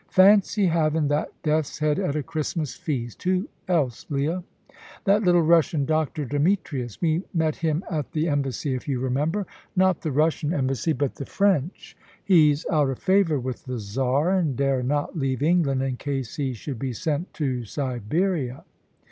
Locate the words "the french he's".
11.17-12.65